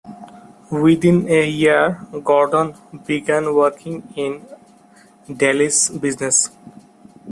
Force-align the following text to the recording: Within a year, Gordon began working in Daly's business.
Within 0.71 1.29
a 1.29 1.47
year, 1.47 2.07
Gordon 2.23 2.73
began 3.05 3.53
working 3.53 4.11
in 4.15 4.47
Daly's 5.37 5.91
business. 5.91 6.49